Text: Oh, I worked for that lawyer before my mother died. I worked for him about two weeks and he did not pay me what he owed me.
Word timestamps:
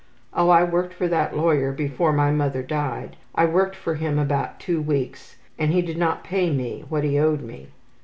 Oh, 0.33 0.49
I 0.49 0.63
worked 0.63 0.95
for 0.95 1.07
that 1.09 1.37
lawyer 1.37 1.71
before 1.71 2.11
my 2.11 2.31
mother 2.31 2.63
died. 2.63 3.17
I 3.35 3.45
worked 3.45 3.75
for 3.75 3.93
him 3.93 4.17
about 4.17 4.59
two 4.59 4.81
weeks 4.81 5.35
and 5.59 5.71
he 5.71 5.83
did 5.83 5.99
not 5.99 6.23
pay 6.23 6.49
me 6.49 6.83
what 6.89 7.03
he 7.03 7.19
owed 7.19 7.41
me. 7.41 7.67